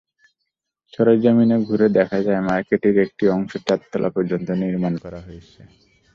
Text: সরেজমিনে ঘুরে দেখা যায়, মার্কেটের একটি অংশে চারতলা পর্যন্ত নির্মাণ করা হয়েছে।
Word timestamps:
সরেজমিনে 0.93 1.57
ঘুরে 1.67 1.87
দেখা 1.89 2.17
যায়, 2.21 2.41
মার্কেটের 2.41 2.95
একটি 2.97 3.25
অংশে 3.27 3.57
চারতলা 3.67 4.09
পর্যন্ত 4.09 4.47
নির্মাণ 4.63 4.93
করা 4.97 5.19
হয়েছে। 5.21 5.59